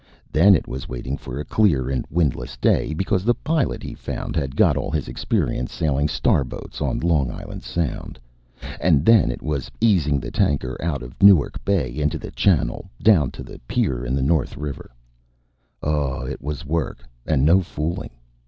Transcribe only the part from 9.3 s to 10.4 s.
was easing the